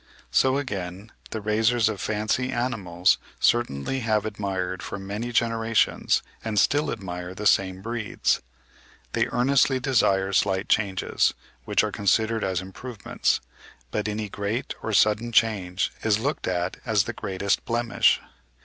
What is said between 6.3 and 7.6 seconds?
and still admire the